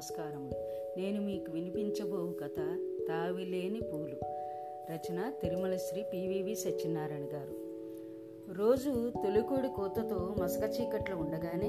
[0.00, 0.54] నమస్కారములు.
[1.00, 2.56] నేను మీకు వినిపించబో కథ
[3.08, 4.16] తావిలేని పూలు.
[4.92, 7.54] రచన తిరుమల శ్రీ పివివి సత్యనారాయణ గారు.
[8.52, 11.68] రోజు తొలికోడి కోతతో మసక చీకట్లు ఉండగానే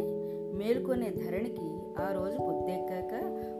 [0.57, 1.65] మేల్కొనే ధరణికి
[2.02, 3.13] ఆ రోజు పొద్దెక్కాక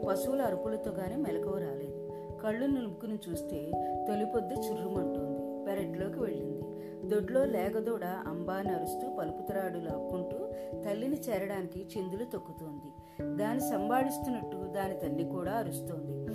[0.08, 2.10] పశువుల అరుపులతో గాని మెలకువ రాలేదు.
[2.42, 3.70] కళ్ళు నిలుపుకుని చూస్తే
[4.08, 5.64] తొలిపొద్దు చుర్రుమంటుంది చుర్రుమంటోంది.
[5.66, 6.71] పెరట్లోకి వెళ్ళింది.
[7.12, 10.38] దొడ్లో లేగదోడ అంబా అరుస్తూ పలుపుతరాడు లాక్కుంటూ
[10.82, 12.92] తల్లిని చేరడానికి చిందులు తొక్కుతోంది.
[13.36, 16.26] దాన్ని సంబాడిస్తున్నట్టు దాని తల్లి కూడా అరుస్తోంది.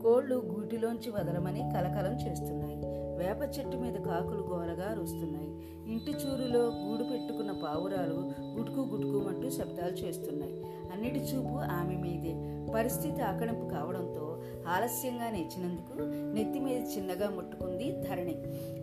[0.00, 3.07] కోళ్ళు గూటిలోంచి వదలమని కలకలం చేస్తున్నాయి.
[3.18, 5.50] వేప చెట్టు మీద కాకులు గోరగా అరుస్తున్నాయి.
[5.92, 8.18] ఇంటి చూరులో గూడు పెట్టుకున్న పావురాలు
[8.58, 10.62] గుటుకు గుటుకుమంటూ శబ్దాలు చేస్తున్నాయి.
[10.92, 12.34] అన్నిటి చూపు ఆమె మీదే.
[12.74, 14.24] పరిస్థితి ఆకలింపు కావడంతో
[14.68, 15.94] ఆలస్యంగా నేర్చినందుకు
[16.34, 18.36] నెత్తి మీద చిన్నగా ముట్టుకుంది ధరణి.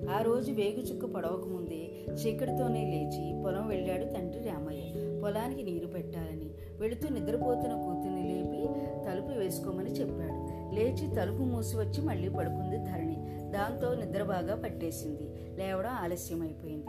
[0.10, 4.82] ఆ రోజు వేగుచుక్క పడవక ముందే చీకటితోనే లేచి పొలం వెళ్ళాడు తండ్రి రామయ్య.
[5.22, 6.45] పొలానికి నీరు పెట్టాలని
[6.80, 8.70] వెళుతూ నిద్రపోతున్న కూతుర్ని లేపి
[9.06, 10.46] తలుపు వేసుకోమని చెప్పాడు.
[10.76, 13.16] లేచి తలుపు మూసి వచ్చి మళ్ళీ పడుకుంది ధరణి.
[13.52, 15.56] దాంతో నిద్ర బాగా పట్టేసింది.
[15.56, 16.88] లేవడం ఆలస్యమైపోయింది.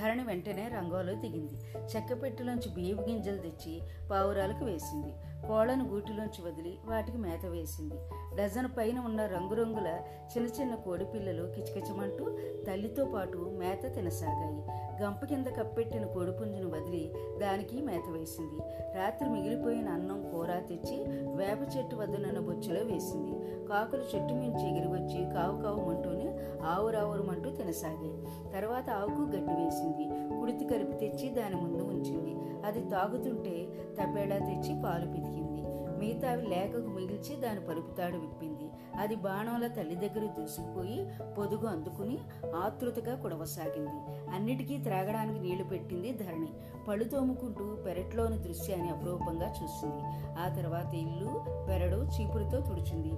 [0.00, 1.54] ధరణి వెంటనే రంగంలో దిగింది.
[1.96, 5.12] చెక్కపెట్టులోంచి బియ్యపు గింజలు తెచ్చి పావురాలకు వేసింది.
[5.48, 7.94] కోళ్ళను గూటిలోంచి వదిలి వాటికి మేత వేసింది.
[8.36, 10.00] డజన్ పైన ఉన్న రంగురంగుల
[10.36, 14.85] చిన్న చిన్న కోడి పిల్లలు కిచకిచమంటూ తల్లితో పాటు మేత తినసాగాయి.
[15.02, 18.60] గంప కింద కప్పెట్టిన కోడిపుంజును వదిలి దానికి మేత వేసింది.
[18.98, 20.96] రాత్రి మిగిలిపోయిన అన్నం కూర తెచ్చి
[21.36, 23.66] వేప చెట్టు వద్దనున్న బొచ్చులో వేసింది.
[23.66, 28.52] కాకులు చెట్టు మించి ఎగిరివచ్చి కావు కావుమంటూనే ఆవురావురమంటూ తినసాగాయి.
[28.52, 30.36] తర్వాత ఆవుకు గట్టి వేసింది.
[30.40, 32.36] కుడితి కరిపి తెచ్చి దాని ముందు ఉంచింది.
[32.66, 33.68] అది తాగుతుంటే
[34.00, 35.62] తపేడా తెచ్చి పాలు పితికింది.
[35.98, 38.55] మిగతావి లేకకు మిగిల్చి దాని పలుపుతాడు విప్పింది.
[38.98, 42.18] అది బాణంల తల్లి దగ్గర దూసుకుపోయి పొదుగు అందుకుని
[42.64, 44.30] ఆతృతగా కుడవసాగింది.
[44.30, 46.48] అన్నిటికీ త్రాగడానికి నీళ్ళు పెట్టింది ధరణి.
[46.88, 50.02] పళ్ళు తోముకుంటూ పెరట్లోని దృశ్యాన్ని అపురూపంగా చూసింది.
[50.38, 53.12] ఆ తర్వాత ఇల్లు పెరడు చీపురుతో తుడిచింది.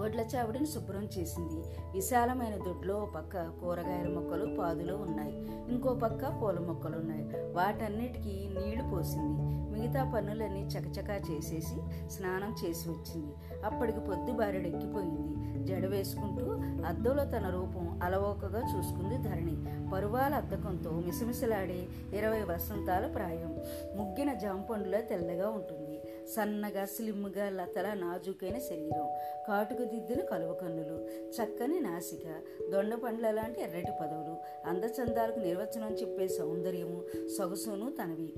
[0.00, 1.62] గొడ్ల చావిడిని శుభ్రం చేసింది.
[1.92, 5.36] విశాలమైన దొడ్లో ఓ పక్క కూరగాయల మొక్కలు పాదులో ఉన్నాయి.
[5.68, 7.24] ఇంకో పక్క పూల మొక్కలు ఉన్నాయి.
[7.52, 9.54] వాటన్నిటికీ నీళ్ళు పోసింది.
[9.74, 13.34] మిగతా పనులన్నీ చకచకా చేసేసి స్నానం చేసి వచ్చింది.
[13.64, 15.34] అప్పటికి పొద్దు బారెడెక్కిపోయింది.
[15.64, 16.44] జడ వేసుకుంటూ
[16.86, 19.88] అద్దంలో తన రూపం అలవోకగా చూసుకుంది ధరణి.
[19.90, 23.58] పరువాల అద్దకంతో మిసమిసలాడే ఇరవై వసంతాల ప్రాయం.
[23.96, 25.83] ముగ్గిన జాంపండులో తెల్లగా ఉంటుంది.
[26.26, 29.08] సన్నగా స్లిమ్గా లతల నాజుకైన శరీరం.
[29.48, 32.42] కాటుకు దిద్దిన కలువ కన్నులు చక్కని నాసిక
[32.72, 34.36] దొండ పండ్ల లాంటి ఎర్రటి పదవులు.
[34.68, 38.32] అందచందాలకు నిర్వచనం చెప్పే సౌందర్యము సొగసును తనవి.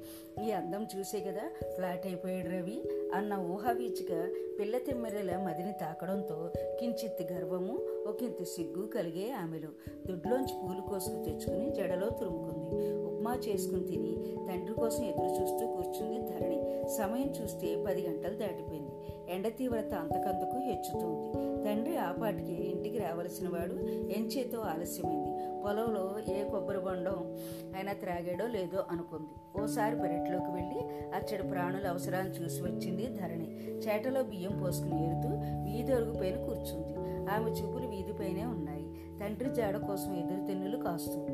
[0.48, 2.82] ఈ అందం చూసే కదా ఫ్లాట్ అయిపోయాడు రవి
[3.14, 4.30] అన్న ఊహావీచిక
[4.60, 9.68] పిల్ల తిమ్మెరల మదిని తాకడంతో కించిత్ గర్వము ఒకంత సిగ్గు కలిగే ఆమెలు.
[10.06, 13.15] దొడ్లోంచి పూలు కోసుకు తెచ్చుకుని జడలో తురుముకుంది.
[13.26, 14.16] ఉప్మా చేసుకుని తిని
[14.48, 16.88] తండ్రి కోసం ఎదురు చూస్తూ కూర్చుంది ధరణి.
[16.88, 18.90] సమయం చూస్తే పది గంటలు దాటిపోయింది.
[19.34, 21.32] ఎండ తీవ్రత అంతకంతకు హెచ్చుతోంది.
[21.64, 23.74] తండ్రి ఆపాటికి ఇంటికి రావలసిన వాడు
[24.12, 25.62] ఎంచేతో ఆలస్యమైంది.
[25.62, 27.38] పొలంలో ఏ కొబ్బరి బొండం
[27.76, 29.62] అయినా త్రాగాడో లేదో అనుకుంది.
[29.62, 33.48] ఓసారి పెరట్లోకి వెళ్ళి అచ్చడి ప్రాణుల అవసరాన్ని చూసి వచ్చింది ధరణి.
[33.56, 36.94] చేటలో బియ్యం పోసుకుని ఏరుతూ వీధి అరుగుపైన కూర్చుంది.
[37.30, 38.86] ఆమె చూపులు వీధిపైనే ఉన్నాయి.
[39.20, 41.26] తండ్రి జాడ కోసం ఎదురు తెన్నులు కాస్తూ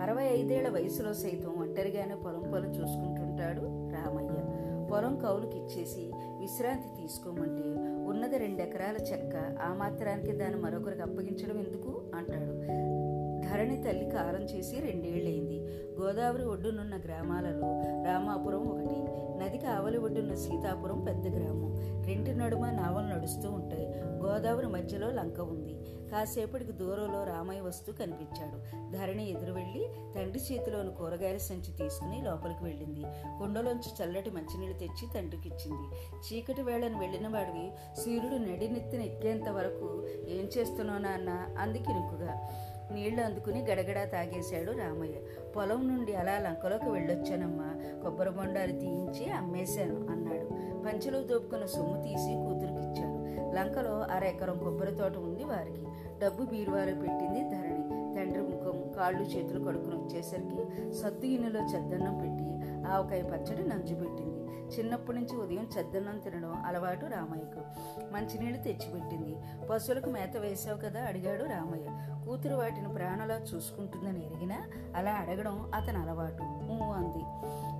[0.00, 3.60] అరవై ఐదేళ్ళ వయసులో సైతం ఒంటరిగానే పొలం పొలం చూసుకుంటుంటాడు
[3.94, 4.28] రామయ్య.
[4.92, 7.62] పొలం కౌలుకి ఇచ్చేసి విశ్రాంతి తీసుకోమంటే
[8.08, 12.02] ఉన్నది రెండెకరాల చెక్క ఆ మాత్రానికి దాన్ని మరొకరికి అప్పగించడం ఎందుకు?
[12.14, 12.52] అంటాడు.
[13.48, 15.58] ధరణి తల్లి కాలం చేసి రెండేళ్ళైంది.
[16.00, 18.91] గోదావరి ఒడ్డునున్న గ్రామాలలో రామాపురం ఒకటి.
[19.42, 21.72] నదికి ఆవలి ఒడ్డున్న సీతాపురం పెద్ద గ్రామం.
[22.06, 23.86] రెంటి నడుమ నావలు నడుస్తూ ఉంటాయి.
[24.02, 25.74] గోదావరి మధ్యలో లంక ఉంది.
[26.10, 28.58] కాసేపటికి దూరంలో రామయ్య వస్తూ కనిపించాడు.
[28.92, 33.02] ధరణి ఎదురు వెళ్ళి తండ్రి చేతిలోని కూరగాయల సంచి తీసుకుని లోపలికి వెళ్ళింది.
[33.38, 40.48] కుండలోంచి చల్లటి మంచినీళ్ళు తెచ్చి తండ్రికి ఇచ్చింది చీకటి వేళను వెళ్ళిన వాడివి సూర్యుడు నడినెత్తిన ఎక్కేంత వరకు ఏం
[40.58, 41.46] చేస్తున్నావు నాన్న?
[41.58, 42.48] అందుకినుకుగా
[42.94, 45.14] నీళ్ళు అందుకుని గడగడా తాగేశాడు రామయ్య.
[45.56, 48.00] పొలం నుండి అలా లంకలోకి వెళ్ళొచ్చానమ్మా.
[48.02, 50.46] కొబ్బరి బొండాలు తీయించి అమ్మేశాను అన్నాడు.
[50.84, 53.22] పంచలో దోపుకున్న సొమ్ము తీసి కూతురుకిచ్చాడు
[53.54, 55.86] లంకలో అరెకరం కొబ్బరి తోట ఉంది వారికి.
[56.24, 57.82] డబ్బు బీరువాలో పెట్టింది ధరణి.
[58.16, 62.52] తండ్రి ముఖం కాళ్ళు చేతులు కడుక్కుని వచ్చేసరికి సత్తు గిన్నెలో చెద్దన్నం పెట్టి
[62.88, 64.31] ఆవకాయ పచ్చడి నంజు పెట్టింది
[64.78, 67.60] చిన్నప్పటి నుంచి ఉదయం చెద్దన్నం తినడం అలవాటు రామయ్యకు.
[68.12, 69.36] మంచినీళ్ళు తెచ్చిపెట్టింది.
[69.70, 71.84] పశువులకు మేత వేసావు కదా అడిగాడు రామయ్య.
[72.26, 74.66] కూతురు వాటిని ప్రాణలా చూసుకుంటుందని ఎరిగినా
[74.96, 76.42] అలా అడగడం అతని అలవాటు.
[76.82, 77.24] అంది.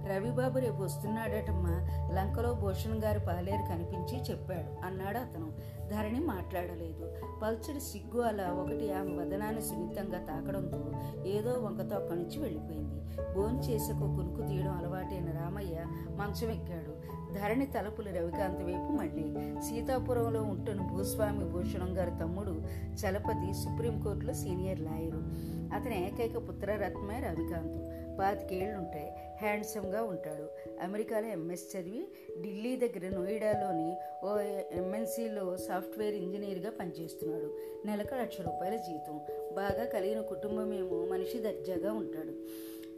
[0.09, 1.89] రవిబాబు రేపు వస్తున్నాడటమ్మా.
[2.13, 4.87] లంకలో భూషణ్ గారు పాలేరు కనిపించి చెప్పాడు.
[4.87, 5.53] అన్నాడు అతను.
[5.89, 7.13] ధరణి మాట్లాడలేదు.
[7.43, 10.93] పల్చడి సిగ్గు అలా ఒకటి ఆమె వదనాన్ని సున్నితంగా తాకడంతో
[11.27, 13.03] ఏదో వంకతో అక్కడి నుంచి వెళ్ళిపోయింది.
[13.35, 15.85] భోంచేసకు కునుకు తీయడం అలవాటైన రామయ్య
[16.17, 17.23] మంచం ఎక్కాడు.
[17.33, 19.35] ధరణి తలుపులు రవికాంత్ వైపు మళ్ళీ.
[19.61, 22.63] సీతాపురంలో ఉంటున్న భూస్వామి భూషణం గారి తమ్ముడు
[22.93, 25.53] చలపతి సుప్రీంకోర్టులో సీనియర్ లాయరు.
[25.75, 28.02] అతని ఏకైక పుత్రరత్నమే రవికాంత్.
[28.19, 30.47] పాతికేళ్ళు ఉంటాయి హ్యాండ్సమ్గా ఉంటాడు.
[30.83, 32.07] అమెరికాలో ఎంఎస్ చదివి
[32.43, 34.39] ఢిల్లీ దగ్గర నోయిడాలోని ఓ
[34.73, 37.57] ఎంఎన్సీలో సాఫ్ట్వేర్ ఇంజనీర్గా పనిచేస్తున్నాడు.
[37.87, 39.21] నెలకు లక్ష రూపాయల జీతం.
[39.53, 42.33] బాగా కలిగిన కుటుంబమేమో మనిషి దర్జాగా ఉంటాడు.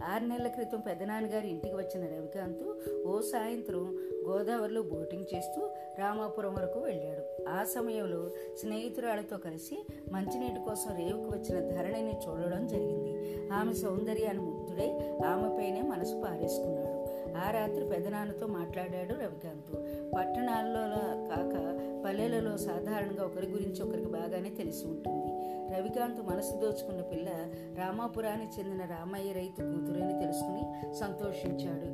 [0.05, 7.49] ఆరు నెలల క్రితం పెదనాన్నగారి ఇంటికి వచ్చిన రవికాంత్ ఓ సాయంత్రం గోదావరిలో బోటింగ్ చేస్తూ రామాపురం వరకు వెళ్ళాడు.
[7.49, 8.31] ఆ సమయంలో
[8.61, 13.15] స్నేహితురాలతో కలిసి మంచినీటి కోసం రేవుకు వచ్చిన ధరణిని చూడడం జరిగింది.
[13.53, 17.05] ఆమె సౌందర్యాన్ని ముగ్ధుడై ఆమెపైనే మనసు పారేసుకున్నాడు.
[17.47, 19.77] ఆ రాత్రి పెదనాన్నతో మాట్లాడాడు రవికాంత్.
[20.17, 20.81] పట్టణాల్లో
[21.29, 21.75] కాక
[22.05, 25.27] పల్లెలలో సాధారణంగా ఒకరి గురించి ఒకరికి బాగానే తెలిసి ఉంటుంది.
[25.77, 27.29] రవికాంత్ మనసు దోచుకున్న పిల్ల
[27.79, 31.89] రామాపురానికి చెందిన రామయ్య రైతు కూతురని తెలుసుకుని సంతోషించాడు.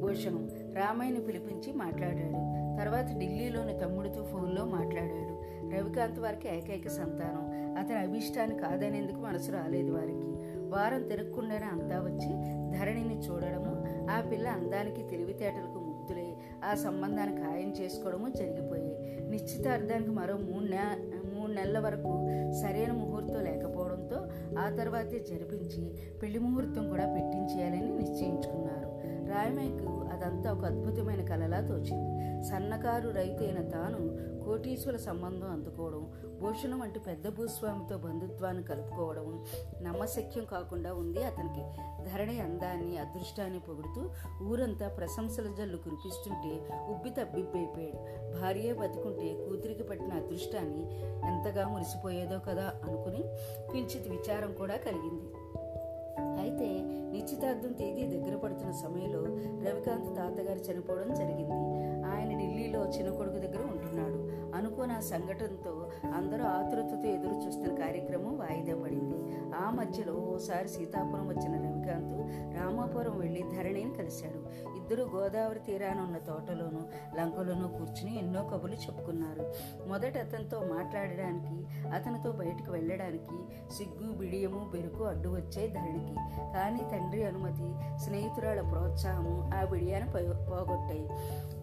[0.00, 2.54] భూషణం రామయ్యని పిలిపించి మాట్లాడాడు.
[2.80, 5.34] తర్వాత ఢిల్లీలోని తమ్ముడితో ఫోన్లో మాట్లాడాడు.
[5.76, 7.54] రవికాంత్ వారికి ఏకైక సంతానం.
[7.76, 10.33] అతని అభిష్టాన్ని కాదనేందుకు మనసు రాలేదు వారికి.
[10.74, 12.30] వారం తిరగకుండానే అంతా వచ్చి
[12.76, 13.72] ధరణిని చూడడము.
[14.10, 16.28] ఆ పిల్ల అందానికి తెలివితేటలకు ముగ్ధులై
[16.64, 18.90] ఆ సంబంధాన్ని ఖాయం చేసుకోవడము జరిగిపోయి
[19.30, 20.82] నిశ్చితార్థానికి మరో మూడు నె
[21.34, 22.10] మూడు నెలల వరకు
[22.60, 24.18] సరైన ముహూర్తం లేకపోవడంతో
[24.58, 25.82] ఆ తర్వాతే జరిపించి
[26.22, 28.90] పెళ్ళి ముహూర్తం కూడా పెట్టించేయాలని నిశ్చయించుకున్నారు.
[29.28, 32.14] రాయమేకు అదంతా ఒక అద్భుతమైన కలలా తోచింది.
[32.44, 36.12] సన్నకారు రైతైన తాను కోటీశ్వర సంబంధం అందుకోవడం
[36.42, 39.44] భూషణం వంటి పెద్ద భూస్వామితో బంధుత్వాన్ని కలుపుకోవడం
[39.82, 41.24] నమ్మశక్యం కాకుండా ఉంది.
[41.24, 41.62] అతనికి
[42.10, 44.10] ధరణి అందాన్ని అదృష్టాన్ని పొగుడుతూ
[44.44, 48.24] ఊరంతా ప్రశంసల జల్లు కురిపిస్తుంటే ఉబ్బి తబ్బిబ్బైపోయాడు.
[48.40, 53.22] భార్య బతుకుంటే కూతురికి పట్టిన అదృష్టాన్ని ఎంతగా మురిసిపోయేదో కదా అనుకుని
[53.72, 55.43] కించిత్ విచారం కూడా కలిగింది.
[56.44, 56.68] అయితే
[57.12, 59.20] నిశ్చితార్థం తేదీ దగ్గర పడుతున్న సమయంలో
[59.66, 61.60] రవికాంత్ తాతగారు చనిపోవడం జరిగింది.
[62.06, 64.18] ఆయన ఢిల్లీలో చిన్న కొడుకు దగ్గర ఉంటున్నాడు.
[64.56, 65.74] అనుకోని ఆ సంఘటనతో
[66.14, 69.18] అందరూ ఆతృతతో ఎదురు చూస్తున్న కార్యక్రమం వాయిదా పడింది.
[69.54, 71.54] ఆ మధ్యలో ఓసారి సీతాపురం వచ్చిన
[71.86, 74.38] రవికాంత్ రామాపురం వెళ్ళి ధరణిని కలిశాడు.
[74.76, 76.80] ఇద్దరు గోదావరి తీరాన ఉన్న తోటలోనూ
[77.18, 79.52] లంకలోనూ కూర్చుని ఎన్నో కబులు చెప్పుకున్నారు.
[79.88, 83.36] మొదట అతనితో మాట్లాడడానికి అతనితో బయటకు వెళ్ళడానికి
[83.72, 86.14] సిగ్గు బిడియము బెరుకు అడ్డు వచ్చే ధరణికి.
[86.54, 90.06] కానీ తండ్రి అనుమతి స్నేహితురాల ప్రోత్సాహము ఆ బిడియాను
[90.50, 91.08] పోగొట్టాయి.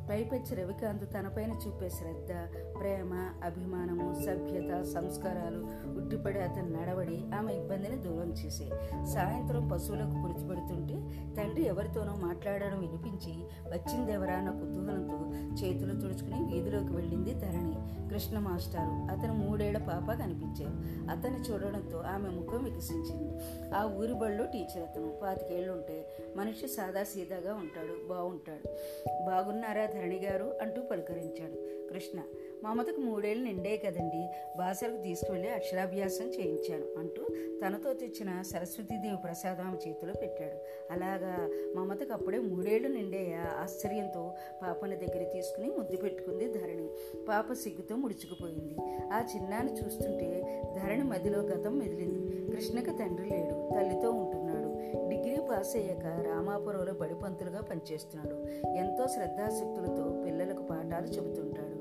[0.09, 2.31] పైపెచ్చి రవికాంత్ తనపైన చూపే శ్రద్ధ
[2.79, 3.13] ప్రేమ
[3.43, 5.61] అభిమానము సభ్యత సంస్కారాలు
[5.99, 8.65] ఉట్టిపడి అతను నడవడి ఆమె ఇబ్బందిని దూరం చేసే.
[9.05, 10.95] సాయంత్రం పశువులకు కురిచిపెడుతుంటే
[11.35, 13.33] తండ్రి ఎవరితోనో మాట్లాడడం వినిపించి
[13.71, 15.19] వచ్చిందెవరా అన్న కుతూహలంతో
[15.55, 20.75] చేతులు తుడుచుకుని వీధిలోకి వెళ్ళింది ధరణి కృష్ణ మాస్టారు అతను మూడేళ్ళ పాప కనిపించారు.
[21.09, 23.31] అతన్ని చూడడంతో ఆమె ముఖం వికసించింది.
[23.73, 25.11] ఆ ఊరి బడిలో టీచర్ అతను.
[25.23, 26.05] పాతికేళ్ళుంటే
[26.37, 28.67] మనిషి సాదాసీదాగా ఉంటాడు బాగుంటాడు
[29.25, 31.57] బాగున్నారా ధరణి గారు అంటూ పలుకరించాడు.
[31.93, 32.19] కృష్ణ
[32.63, 34.21] మమతకు మూడేళ్ళు నిండే కదండి
[34.57, 37.23] బాసరకు తీసుకువెళ్ళి అక్షరాభ్యాసం చేయించాను అంటూ
[37.61, 40.57] తనతో తెచ్చిన సరస్వతీదేవి ప్రసాదం ఆమె చేతిలో పెట్టాడు.
[40.93, 41.33] అలాగా
[41.75, 44.33] మమతకు అప్పుడే మూడేళ్ళు నిండేయా ఆశ్చర్యంతో
[44.63, 46.89] పాపని దగ్గర తీసుకుని ముద్దు పెట్టుకుంది ధరణి.
[47.29, 48.75] పాప సిగ్గుతో ముడుచుకుపోయింది.
[49.13, 50.29] ఆ చిన్నాన్ని చూస్తుంటే
[50.75, 52.55] ధరణి మదిలో గతం మెదిలింది.
[52.55, 53.55] కృష్ణకి తండ్రి లేడు.
[53.75, 54.40] తల్లితో ఉంటుంది
[54.95, 58.67] డిగ్రీ పాస్ అయ్యాక రామాపురంలో బడిపంతులుగా పనిచేస్తున్నాడు.
[58.67, 61.71] ఎంతో శ్రద్ధాశక్తులతో పిల్లలకు పాఠాలు చెబుతుంటాడు.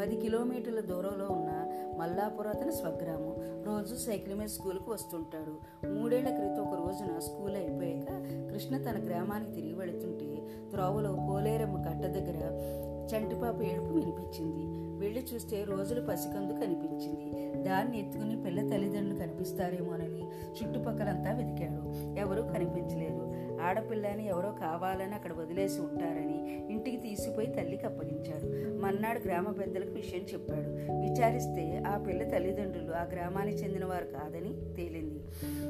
[0.00, 1.50] పది కిలోమీటర్ల దూరంలో ఉన్న
[1.98, 5.86] మల్లాపురం అతని స్వగ్రామం రోజు సైకిల్ మీద స్కూల్కి వస్తుంటాడు.
[5.88, 8.08] మూడేళ్ళ క్రితం ఒక రోజున స్కూల్ అయిపోయాక
[8.52, 12.38] కృష్ణ తన గ్రామానికి తిరిగి వెళుతుంటే త్రోవలో పోలేరమ్మ కట్ట దగ్గర
[13.04, 14.84] చంటిపాప ఏడుపు వినిపించింది.
[15.04, 17.54] వెళ్ళి చూస్తే రోజులు పసికందు కనిపించింది.
[17.62, 23.34] దాన్ని ఎత్తుకుని పిల్ల తల్లిదండ్రులు కనిపిస్తారేమోనని చుట్టుపక్కలంతా వెతికాడు ఎవరూ కనిపించలేదు.
[23.62, 28.46] ఆడపిల్లని ఎవరో కావాలని అక్కడ వదిలేసి ఉంటారని ఇంటికి తీసిపోయి తల్లికి అప్పగించాడు.
[28.78, 30.68] మన్నాడు గ్రామ పెద్దలకు విషయం చెప్పాడు.
[30.92, 35.20] విచారిస్తే ఆ పిల్ల తల్లిదండ్రులు ఆ గ్రామానికి చెందిన వారు కాదని తేలింది.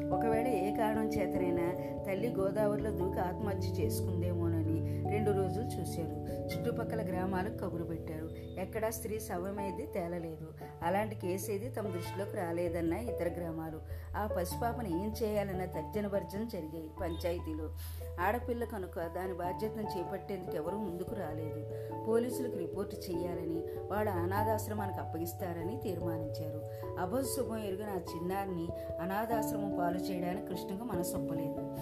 [0.08, 1.72] ఒకవేళ ఏ కారణం చేతనైనా
[2.06, 4.43] తల్లి గోదావరిలో దూకి ఆత్మహత్య చేసుకుందేమో
[5.14, 6.16] రెండు రోజులు చూశారు.
[6.52, 8.28] చుట్టుపక్కల గ్రామాలకు కబురు పెట్టారు
[8.60, 10.46] ఎక్కడా స్త్రీ శవమేది తేలలేదు.
[10.82, 13.80] అలాంటి కేసేది ఏది తమ దృష్టిలోకి రాలేదన్న ఇతర గ్రామాలు.
[14.16, 17.70] ఆ పసిపాపను ఏం చేయాలన్న తర్జన భర్జన జరిగాయి పంచాయతీలో.
[18.20, 21.70] ఆడపిల్ల కనుక దాని బాధ్యతను చేపట్టేందుకు ఎవరూ ముందుకు రాలేదు.
[22.04, 26.62] పోలీసులకు రిపోర్టు చేయాలని వాడు అనాథాశ్రమానికి అప్పగిస్తారని తీర్మానించారు.
[27.00, 28.68] అభశుభం ఎరుగిన ఆ చిన్నారిని
[29.00, 31.76] అనాథాశ్రమం పాలు చేయడానికి కృష్ణకు మనసొప్పలేదు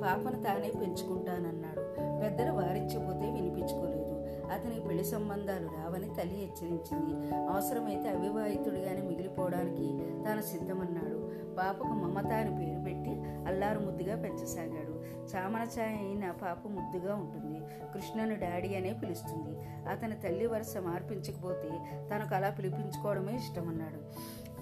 [0.00, 2.07] పాపను తానే పెంచుకుంటానన్నాడు.
[2.20, 4.14] పెద్దలు వారించబోతే వినిపించుకోలేదు.
[4.52, 7.34] అతనికి పెళ్ళి సంబంధాలు రావని తల్లి హెచ్చరించింది.
[7.34, 11.28] అవసరమైతే అవివాహితుడిగానే మిగిలిపోవడానికి తాను సిద్ధమన్నాడు.
[11.58, 13.10] పాపకు మమత అని పేరు పెట్టి
[13.46, 15.04] అల్లారు ముద్దుగా పెంచసాగాడు.
[15.34, 17.60] చామన ఛాయ అయిన పాప ముద్దుగా ఉంటుంది.
[17.94, 19.58] కృష్ణను డాడీ అనే పిలుస్తుంది.
[19.88, 21.70] అతని తల్లి వరుస మార్పించకపోతే
[22.14, 24.00] తనకు అలా పిలిపించుకోవడమే ఇష్టమన్నాడు.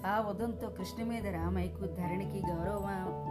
[0.05, 2.85] ఆ ఉదంతో కృష్ణ మీద రామయ్యకు ధరణికి గౌరవ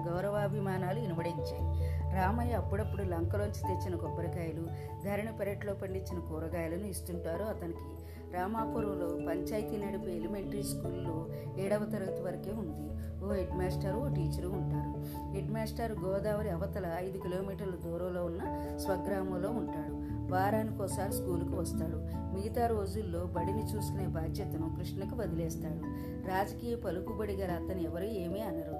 [0.08, 4.66] గౌరవాభిమానాలు ఇనుబడించాయి రామయ్య అప్పుడప్పుడు లంకలోంచి తెచ్చిన కొబ్బరికాయలు
[5.04, 7.86] ధరణి పెరట్లో పండించిన కూరగాయలను ఇస్తుంటారు అతనికి.
[8.34, 12.86] రామాపురంలో పంచాయతీ నడిపే ఎలిమెంటరీ స్కూల్లో ఏడవ తరగతి వరకే ఉంది.
[13.24, 14.90] ఓ హెడ్ మాస్టర్ ఓ టీచరు ఉంటారు.
[15.34, 18.42] హెడ్ మాస్టర్ గోదావరి అవతల ఐదు కిలోమీటర్ల దూరంలో ఉన్న
[18.76, 20.15] స్వగ్రామంలో ఉంటాడు.
[20.30, 21.12] వారానికి ఒకసారి
[21.56, 22.16] వస్తాడు.
[22.36, 25.80] మిగతా రోజుల్లో బడిని చూసుకునే బాధ్యతను కృష్ణకు వదిలేస్తాడు.
[26.28, 28.76] రాజకీయ పలుకుబడి గల అతను ఎవరు ఏమీ అనరు.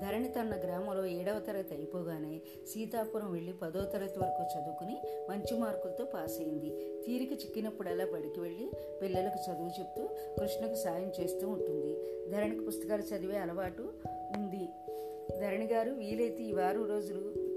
[0.00, 6.40] ధరణి తన గ్రామంలో ఏడవ తరగతి అయిపోగానే సీతాపురం వెళ్ళి పదో తరగతి వరకు చదువుకుని మంచి మార్కులతో పాస్
[6.40, 7.00] అయింది.
[7.06, 8.70] తీరిక చిక్కినప్పుడల్లా బడికి వెళ్ళి
[9.02, 10.08] పిల్లలకు చదువు చెప్తూ
[10.38, 11.96] కృష్ణకు సాయం చేస్తూ ఉంటుంది.
[12.30, 13.82] ధరణికి పుస్తకాలు చదివే అలవాటు
[14.36, 14.68] ఉంది.
[15.40, 17.51] ధరణి గారు వీలైతే ఈ వారం రోజులు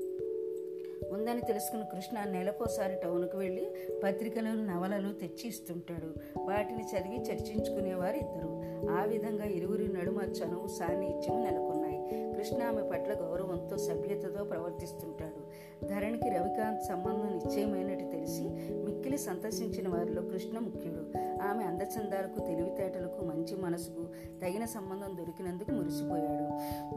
[1.16, 3.66] ఉందని తెలుసుకున్న కృష్ణ నెలకోసారి టౌన్కు వెళ్ళి
[4.04, 8.52] పత్రికలు నవలలు తెచ్చి ఇస్తుంటాడు వాటిని చదివి చర్చించుకునేవారు ఇద్దరు.
[8.92, 12.32] ఆ విధంగా ఇరువురి నడుమ చనువు సాన్నిధ్యం నెలకొన్నాయి.
[12.38, 15.42] కృష్ణ ఆమె పట్ల గౌరవంతో సభ్యతతో ప్రవర్తిస్తుంటాడు.
[15.86, 18.44] ధరణికి రవికాంత్ సంబంధం నిశ్చయమైనట్టు తెలిసి
[18.86, 21.25] మిక్కిలి సంతసించిన వారిలో కృష్ణ ముఖ్యుడు.
[21.42, 24.06] ఆమె అందచందాలకు తెలివితేటలకు మంచి మనసుకు
[24.42, 26.46] తగిన సంబంధం దొరికినందుకు మురిసిపోయాడు.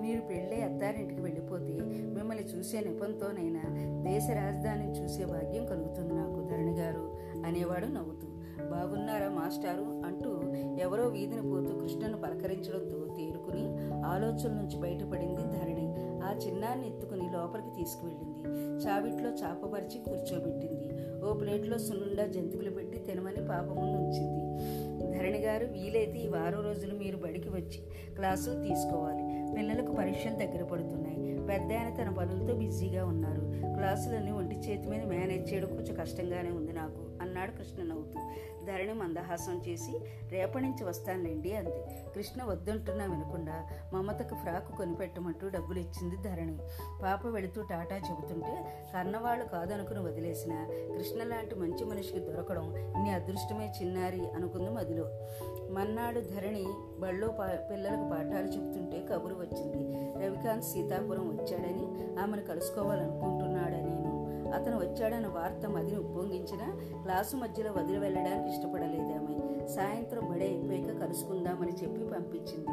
[0.00, 3.62] మీరు పెళ్ళే అత్తారింటికి వెళ్ళిపోతే మిమ్మల్ని చూసే నెపంతోనైనా
[4.10, 8.28] దేశ రాజధానిని చూసే భాగ్యం కలుగుతుంది నాకు ధరణి గారు అనేవాడు నవ్వుతూ.
[8.70, 10.02] బాగున్నారా మాస్టారు?
[10.06, 10.30] అంటూ
[10.80, 13.64] ఎవరో వీధిని పోతూ కృష్ణను పలకరించడంతో తేరుకుని
[14.06, 16.07] ఆలోచన నుంచి బయటపడింది ధరణి.
[16.24, 18.38] ఆ చిన్నాన్ని ఎత్తుకుని లోపలికి తీసుకువెళ్ళింది.
[18.86, 20.88] చావిట్లో చాపపరిచి కూర్చోబెట్టింది.
[21.24, 24.48] ఓ ప్లేట్లో సున్నుండా జంతికలు పెట్టి తినమని పాప ముందు ఉంచింది.
[25.18, 27.80] ధరణి గారు వీలైతే ఈ వారం రోజులు మీరు బడికి వచ్చి
[28.14, 29.54] క్లాసులు తీసుకోవాలి.
[29.56, 31.18] పిల్లలకు పరీక్షలు దగ్గర పడుతున్నాయి.
[31.48, 33.40] పెద్ద ఆయన తన పనులతో బిజీగా ఉన్నారు.
[33.74, 37.07] క్లాసులన్నీ ఒంటి చేతి మీద మేనేజ్ చేయడం కొంచెం కష్టంగానే ఉంది నాకు.
[37.38, 38.20] అన్నాడు కృష్ణ నవ్వుతూ
[38.66, 39.92] ధరణి మందహాసం చేసి
[40.28, 41.80] రేపటి నుంచి వస్తానులేండి అంది.
[42.14, 46.58] కృష్ణ వద్దంటున్నా వినకుండా మమతకు ఫ్రాకు కొనిపెట్టమంటూ డబ్బులు ఇచ్చింది ధరణి.
[47.02, 50.66] పాప వెళుతూ టాటా చెబుతుంటే కన్నవాళ్ళు కాదనుకుని వదిలేసిన
[50.96, 55.04] కృష్ణ లాంటి మంచి మనిషికి దొరకడం నీ అదృష్టమే చిన్నారి అనుకుంది మదిలో.
[55.70, 56.66] మన్నాడు ధరణి
[56.98, 59.80] బళ్ళో పా పిల్లలకు పాఠాలు చెబుతుంటే కబురు వచ్చింది.
[60.24, 61.86] రవికాంత్ సీతాపురం వచ్చాడని
[62.20, 63.37] ఆమెను కలుసుకోవాలనుకుంటున్నాడని
[64.54, 69.38] అతను వచ్చాడన్న వార్త మదిని ఉప్పొంగించిన క్లాసు మధ్యలో వదిలి వెళ్ళడానికి ఇష్టపడలేదామె
[69.68, 72.68] సాయంత్రం బడి అయిపోయాక కలుసుకుందామని చెప్పి పంపించింది.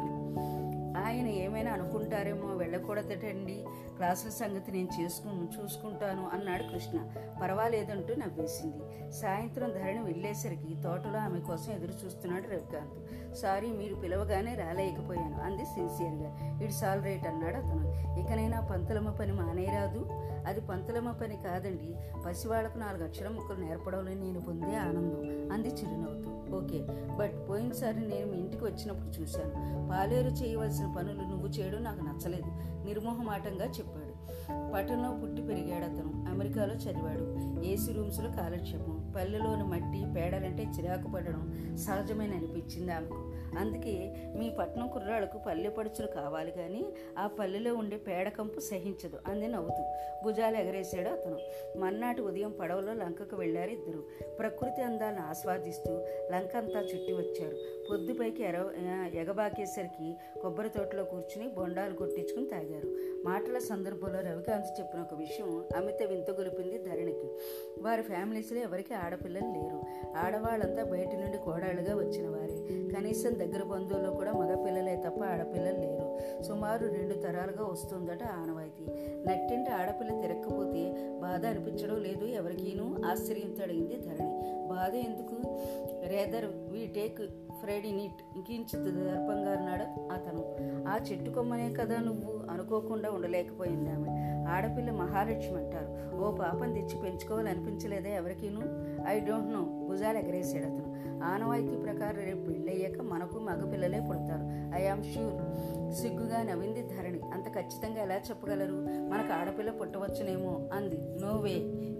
[0.98, 3.64] ఆయన ఏమైనా అనుకుంటారేమో వెళ్ళకూడదటండి.
[3.96, 7.08] క్లాసుల సంగతి నేను చేసుకు చూసుకుంటాను అన్నాడు కృష్ణ.
[7.42, 9.12] పర్వాలేదంటూ నవ్వేసింది.
[9.12, 13.34] సాయంత్రం ధరణి వెళ్ళేసరికి తోటలో ఆమె కోసం ఎదురు చూస్తున్నాడు రవికాంత్.
[13.34, 16.58] సారీ మీరు పిలవగానే రాలేకపోయాను అంది సిన్సియర్గా.
[16.64, 18.06] ఇట్స్ ఆల్ రైట్ అన్నాడు అతను.
[18.20, 20.25] ఇకనైనా పంతులమ్మ పని మానేరాదు.
[20.46, 21.94] అది పంతులమ్మ పని కాదండి.
[22.26, 25.52] పసివాళ్ళకు నాలుగు అక్షరం ముక్కలు నేర్పడంలో నేను పొందే ఆనందం.
[25.52, 26.36] అంది చిరునవ్వుతూ.
[26.56, 26.86] ఓకే
[27.16, 29.88] బట్ పోయినసారి నేను మీ ఇంటికి వచ్చినప్పుడు చూశాను.
[29.90, 32.46] పాలేరు చేయవలసిన పనులు నువ్వు చేయడం నాకు నచ్చలేదు.
[32.86, 34.06] నిర్మోహమాటంగా చెప్పాడు.
[34.72, 36.24] పట్టణంలో పుట్టి పెరిగాడు అతను.
[36.30, 37.36] అమెరికాలో చదివాడు.
[37.66, 39.12] ఏసీ రూమ్స్లో కాలక్షేపం.
[39.16, 43.25] పల్లెలోని మట్టి పేడలంటే చిరాకు పడడం సహజమైన అనిపించింది ఆమెకు.
[43.58, 46.84] అందుకే మీ పట్నం కుర్రాళ్ళకు పల్లె పడుచులు కావాలి కానీ
[47.18, 49.84] ఆ పల్లెలో ఉండే పేడకంపు సహించదు అంది నవ్వుతూ.
[50.24, 51.38] భుజాలు ఎగరేశాడు అతను.
[51.78, 54.04] మన్నాటి ఉదయం పడవలో లంకకు వెళ్ళారు ఇద్దరు.
[54.38, 57.56] ప్రకృతి అందాలను ఆస్వాదిస్తూ లంక అంతా చుట్టి వచ్చారు.
[57.90, 58.56] పొద్దుపైకి ఎర
[59.14, 62.96] ఎగబాకేసరికి కొబ్బరి తోటలో కూర్చుని బొండాలు కొట్టించుకుని తాగారు.
[63.24, 67.30] మాటల సందర్భంలో రవికాంత్ చెప్పిన ఒక విషయం అమిత వింత గొలిపింది ధరణికి.
[67.80, 69.82] వారి ఫ్యామిలీస్లో ఎవరికి ఆడపిల్లలు లేరు.
[70.16, 72.86] ఆడవాళ్ళంతా బయట నుండి కోడాళ్ళుగా వచ్చిన వారే.
[72.94, 76.42] కనీసం దగ్గర బంధువుల్లో కూడా మగపిల్లలే తప్ప ఆడపిల్లలు లేరు.
[76.42, 78.84] సుమారు రెండు తరాలుగా వస్తుందట ఆనవాయితీ.
[79.28, 83.04] నట్టింటి ఆడపిల్ల తిరక్కపోతే బాధ అనిపించడం లేదు ఎవరికీనూ?
[83.04, 84.66] ఆశ్చర్యంతో అడిగింది ధరణి.
[84.68, 85.36] బాధ ఎందుకు?
[86.08, 87.20] Rather we take
[87.60, 90.56] Freddy in ఇంకించు దర్పంగా అన్నాడు అతను.
[90.88, 94.10] ఆ చెట్టు కొమ్మనే కదా నువ్వు అనుకోకుండా ఉండలేకపోయింది ఆమె.
[94.48, 96.16] ఆడపిల్ల మహాలక్ష్మి అంటారు.
[96.16, 98.60] ఓ పాపం తెచ్చి పెంచుకోవాలనిపించలేదా ఎవరికీను?
[99.08, 99.86] I don't know.
[99.88, 100.96] భుజాలు ఎగరేసాడు అతను.
[101.24, 104.76] ఆనవాయితీ ప్రకారం రేపు పెళ్ళయ్యాక మనకు మగపిల్లలే పుడతారు.
[104.82, 105.34] I am sure.
[105.92, 107.20] సిగ్గుగా నవ్వింది ధరణి.
[107.32, 108.74] అంత ఖచ్చితంగా ఎలా చెప్పగలరు?
[109.10, 110.96] మనకు ఆడపిల్ల పుట్టవచ్చునేమో అంది.
[111.22, 111.54] నోవే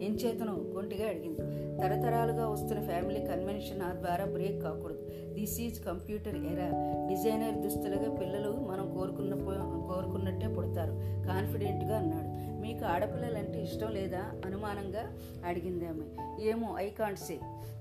[0.07, 0.73] ఏం చేతను?
[0.73, 1.39] కొంటిగా అడిగింది.
[1.77, 5.07] తరతరాలుగా వస్తున్న ఫ్యామిలీ కన్వెన్షన్ ఆ ద్వారా బ్రేక్ కాకూడదు.
[5.37, 6.69] This is computer era
[7.09, 9.35] designer దుస్తులుగా పిల్లలు మనం కోరుకున్న
[9.93, 10.93] కోరుకున్నట్టే పుడతారు.
[11.27, 14.23] కాన్ఫిడెంట్గా అన్నాడు మీకు ఆడపిల్లలంటే ఇష్టం లేదా?
[14.47, 15.05] అనుమానంగా
[15.45, 16.07] అడిగింది ఆమె.
[16.49, 17.39] ఏమో ఐ కాంట్ సే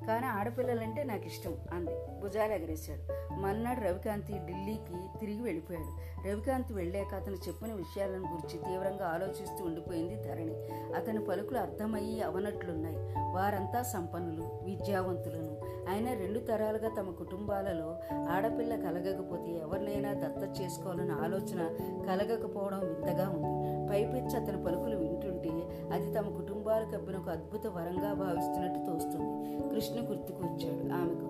[0.07, 1.91] కానీ ఆడపిల్లలంటే నాకు ఇష్టం అంది.
[2.21, 3.35] భుజాలు ఎగరేశాడు.
[3.41, 6.05] మన్నాడు రవికాంతి ఢిల్లీకి తిరిగి వెళ్ళిపోయాడు.
[6.27, 10.55] రవికాంత్ వెళ్ళాక అతను చెప్పిన విషయాలను గురించి తీవ్రంగా ఆలోచిస్తూ ఉండిపోయింది ధరణి.
[10.93, 12.97] అతని పలుకులు అర్థమయ్యి అవనట్లున్నాయి.
[13.33, 15.57] వారంతా సంపన్నులు విద్యావంతులను.
[15.89, 17.97] అయినా రెండు తరాలుగా తమ కుటుంబాలలో
[18.29, 21.69] ఆడపిల్ల కలగకపోతే ఎవరినైనా దత్త చేసుకోవాలన్న ఆలోచన
[22.07, 23.64] కలగకపోవడం వింతగా ఉంది.
[23.89, 25.51] పైపెచ్చి అతని పలుకులు వింటుంటే
[25.93, 29.29] అది తమ కుటుంబాలు కప్పిన ఒక అద్భుత వరంగా భావిస్తున్నట్టు తోస్తుంది.
[29.69, 30.93] కృష్ణ గుర్తుకు వచ్చాడు.
[30.93, 31.27] ఆమెకు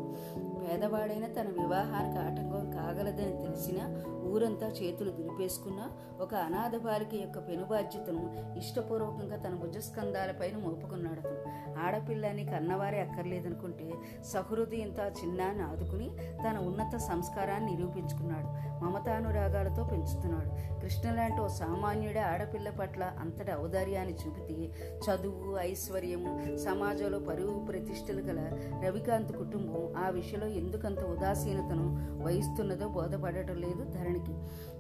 [0.62, 3.80] పేదవాడైన తన వివాహానికి ఆటంకం కాగలదని తెలిసిన
[4.26, 5.82] ఊరంతా చేతులు దులిపేసుకున్న
[6.22, 8.22] ఒక అనాథ బాలిక యొక్క పెనుబాధ్యతను
[8.58, 11.80] ఇష్టపూర్వకంగా తన భుజస్కంధాలపైన మోపుకున్నాడు అతను.
[11.80, 13.92] ఆడపిల్లని కన్నవారే అక్కర్లేదనుకుంటే
[14.24, 16.10] సహృదయంతో చిన్నాన్ని ఆదుకుని
[16.50, 18.50] తన ఉన్నత సంస్కారాన్ని నిరూపించుకున్నాడు.
[18.86, 20.50] మమతానురాగాలతో పెంచుతున్నాడు.
[20.80, 24.58] కృష్ణ లాంటి ఓ సామాన్యుడే ఆడపిల్ల పట్ల అంతటి ఔదార్యాన్ని చూపితే
[24.98, 28.40] చదువు ఐశ్వర్యము సమాజంలో పరువు ప్రతిష్టలు గల
[28.86, 31.86] రవికాంత్ కుటుంబం ఆ విషయంలో ఎందుకంత ఉదాసీనతను
[32.24, 33.84] వహిస్తున్నదో బోధపడటం లేదు
[34.16, 34.34] ధరణికి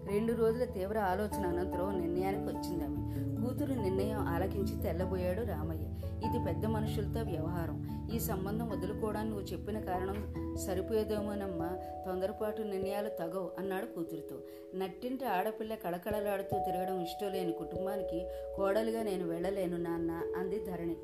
[0.07, 3.05] రెండు రోజుల తీవ్ర ఆలోచన అనంతరం నిర్ణయానికి వచ్చిందామె
[3.41, 5.85] కూతురు నిర్ణయం ఆలకించి తెల్లబోయాడు రామయ్య.
[6.27, 8.09] ఇది పెద్ద మనుషులతో వ్యవహారం.
[8.15, 11.69] ఈ సంబంధం వదులుకోవడానికి నువ్వు చెప్పిన కారణం సరిపోయేదేమోనమ్మా.
[12.05, 14.35] తొందరపాటు నిర్ణయాలు తగవు అన్నాడు కూతురితో.
[14.75, 20.95] నట్టింటి ఆడపిల్ల కళకళలాడుతూ తిరగడం ఇష్టం లేని కుటుంబానికి కోడలుగా నేను వెళ్ళలేను నాన్న అంది ధరణి.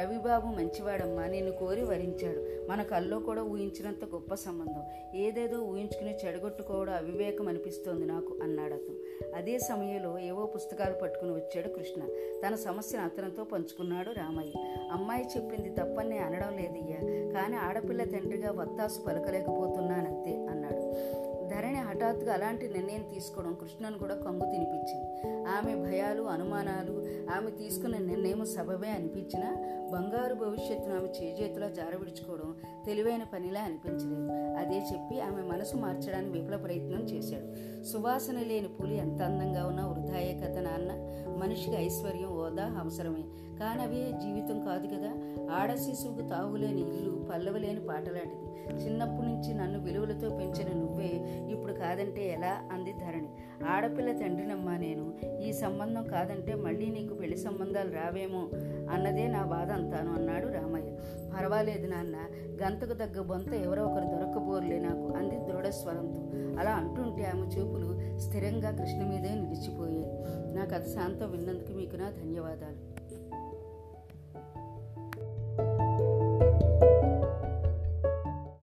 [0.00, 2.70] రవిబాబు మంచివాడమ్మా నిన్ను కోరి వరించాడు.
[2.70, 4.82] మన కల్లో కూడా ఊహించినంత గొప్ప సంబంధం.
[5.14, 8.25] ఏదేదో ఊహించుకుని చెడగొట్టుకోవడం అవివేకం అనిపిస్తోంది నాకు.
[8.42, 8.96] అన్నాడు అతను.
[9.36, 12.02] అదే సమయంలో ఏవో పుస్తకాలు పట్టుకుని వచ్చాడు కృష్ణ.
[12.46, 14.52] తన సమస్యను అతనితో పంచుకున్నాడు రామయ్య.
[14.92, 17.32] అమ్మాయి చెప్పింది తప్పని అనడం లేదయ్యా.
[17.32, 21.15] కానీ ఆడపిల్ల తండ్రిగా వత్తాసు పలకలేకపోతున్నానంతే అన్నాడు.
[21.56, 25.06] ధరణి హఠాత్తుగా అలాంటి నిర్ణయం తీసుకోవడం కృష్ణను కూడా కంగు తినిపించింది.
[25.48, 29.50] ఆమె భయాలు అనుమానాలు ఆమె తీసుకున్న నిర్ణయం సబబే అనిపించినా
[29.92, 32.54] బంగారు భవిష్యత్తును ఆమె చేజేతిలో జారవిడుచుకోవడం
[32.86, 34.32] తెలివైన పనిలా అనిపించలేదు.
[34.32, 37.82] అదే చెప్పి ఆమె మనసు మార్చడానికి విఫల ప్రయత్నం చేశాడు.
[37.84, 40.92] సువాసన లేని పులి ఎంత అందంగా ఉన్నా వృధాయే కథ నాన్న.
[41.36, 43.22] మనిషికి ఐశ్వర్యం హోదా అవసరమే.
[43.60, 45.35] కానవే జీవితం కాదు కదా.
[45.50, 48.46] ఆడ శిశువుకు తావులేని ఇల్లు పల్లవలేని పాటలాంటిది.
[48.84, 51.10] చిన్నప్పటి నుంచి నన్ను విలువలతో పెంచిన నువ్వే
[51.50, 52.68] ఇప్పుడు కాదంటే ఎలా?
[52.72, 53.28] అంది ధరణి.
[53.66, 55.14] ఆడపిల్ల తండ్రినమ్మా నేను.
[55.42, 58.48] ఈ సంబంధం కాదంటే మళ్ళీ నీకు పెళ్ళి సంబంధాలు రావేమో
[58.90, 60.96] అన్నదే నా బాధ అంతాను అన్నాడు రామయ్య.
[61.36, 62.16] పర్వాలేదు నాన్న
[62.62, 66.20] గంతకు తగ్గ బొంత ఎవరో ఒకరు దొరకబోర్లే నాకు అంది దృఢస్వరంతో.
[66.60, 70.08] అలా అంటుంటే ఆమె చూపులు స్థిరంగా కృష్ణ మీదే నిలిచిపోయాయి.
[70.54, 72.95] నా కథ శాంతం విన్నందుకు మీకు నా ధన్యవాదాలు.